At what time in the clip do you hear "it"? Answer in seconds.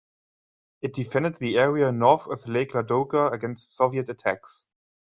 0.81-0.95